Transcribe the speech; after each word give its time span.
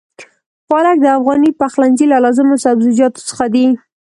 پالک 0.69 0.97
د 1.01 1.05
افغاني 1.17 1.51
پخلنځي 1.61 2.05
له 2.13 2.17
لازمو 2.25 2.55
سبزيجاتو 2.65 3.21
څخه 3.29 3.45
دی. 3.53 3.67